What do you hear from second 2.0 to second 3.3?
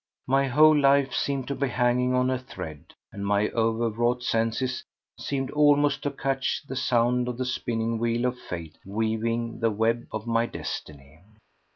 on a thread, and